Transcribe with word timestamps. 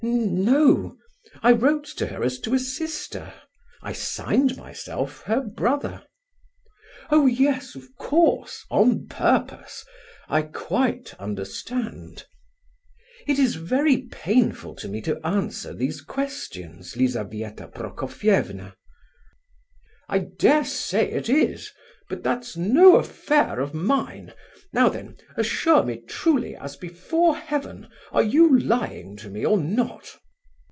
"N 0.03 0.43
no! 0.43 0.97
I 1.43 1.51
wrote 1.51 1.85
to 1.97 2.07
her 2.07 2.23
as 2.23 2.39
to 2.39 2.55
a 2.55 2.59
sister; 2.59 3.35
I 3.83 3.93
signed 3.93 4.57
myself 4.57 5.21
her 5.25 5.41
brother." 5.41 6.07
"Oh 7.11 7.27
yes, 7.27 7.75
of 7.75 7.95
course, 7.97 8.65
on 8.71 9.05
purpose! 9.05 9.85
I 10.27 10.41
quite 10.41 11.13
understand." 11.19 12.25
"It 13.27 13.37
is 13.37 13.55
very 13.55 14.07
painful 14.07 14.73
to 14.77 14.87
me 14.89 15.01
to 15.01 15.23
answer 15.25 15.71
these 15.71 16.01
questions, 16.01 16.95
Lizabetha 16.97 17.67
Prokofievna." 17.67 18.73
"I 20.09 20.17
dare 20.39 20.65
say 20.65 21.11
it 21.11 21.29
is; 21.29 21.71
but 22.09 22.23
that's 22.23 22.57
no 22.57 22.97
affair 22.97 23.61
of 23.61 23.73
mine. 23.75 24.33
Now 24.73 24.87
then, 24.89 25.17
assure 25.37 25.83
me 25.83 26.01
truly 26.07 26.55
as 26.57 26.75
before 26.77 27.35
Heaven, 27.37 27.87
are 28.11 28.23
you 28.23 28.57
lying 28.57 29.15
to 29.17 29.29
me 29.29 29.45
or 29.45 29.57
not?" 29.57 30.17